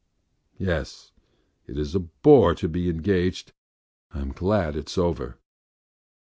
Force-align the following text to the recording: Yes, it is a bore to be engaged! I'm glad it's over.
Yes, 0.57 1.11
it 1.67 1.77
is 1.77 1.93
a 1.93 1.99
bore 1.99 2.55
to 2.55 2.67
be 2.67 2.89
engaged! 2.89 3.53
I'm 4.11 4.31
glad 4.31 4.75
it's 4.75 4.97
over. 4.97 5.37